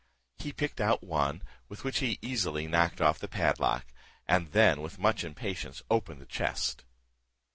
He 0.39 0.51
picked 0.51 0.81
out 0.81 1.03
one, 1.03 1.43
with 1.69 1.83
which 1.83 1.99
he 1.99 2.17
easily 2.23 2.65
knocked 2.65 3.01
off 3.01 3.19
the 3.19 3.27
padlock, 3.27 3.85
and 4.27 4.51
then 4.51 4.81
with 4.81 4.97
much 4.97 5.23
impatience 5.23 5.83
opened 5.91 6.19
the 6.19 6.25
chest. 6.25 6.83